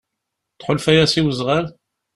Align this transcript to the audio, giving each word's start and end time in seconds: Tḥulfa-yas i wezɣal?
Tḥulfa-yas 0.59 1.13
i 1.19 1.21
wezɣal? 1.25 1.65